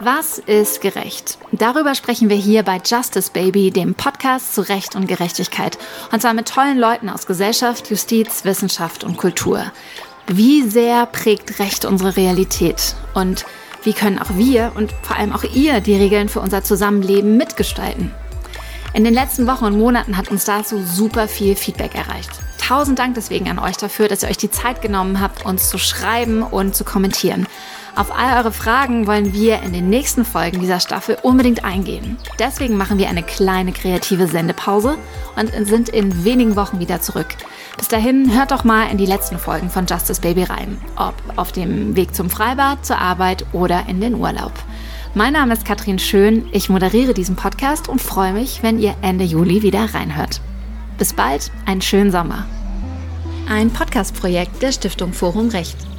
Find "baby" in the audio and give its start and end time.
3.32-3.72, 40.20-40.44